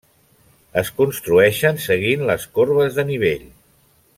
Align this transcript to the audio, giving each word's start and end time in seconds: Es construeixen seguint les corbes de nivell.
Es 0.81 0.89
construeixen 1.01 1.79
seguint 1.85 2.25
les 2.31 2.49
corbes 2.59 2.99
de 3.01 3.07
nivell. 3.11 3.47